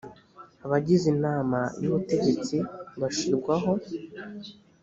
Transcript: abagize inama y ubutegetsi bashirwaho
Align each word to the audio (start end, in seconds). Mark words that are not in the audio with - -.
abagize 0.65 1.05
inama 1.15 1.59
y 1.81 1.85
ubutegetsi 1.89 2.55
bashirwaho 2.99 3.71